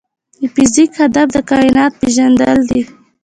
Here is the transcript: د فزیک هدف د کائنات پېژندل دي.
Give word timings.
د 0.41 0.43
فزیک 0.55 0.91
هدف 1.01 1.27
د 1.35 1.37
کائنات 1.49 1.93
پېژندل 2.01 2.59
دي. 2.69 2.81